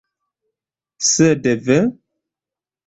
Sed 1.11 1.43
ve! 1.67 1.79